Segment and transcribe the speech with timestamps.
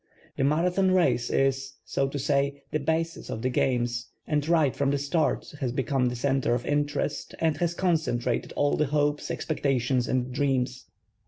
[0.35, 4.89] The Marathon race is, so to say, the basis cf the games and right from
[4.89, 10.07] the start lias become the center of interest and has concentrated all the hopes, expectations
[10.07, 10.87] and dreams.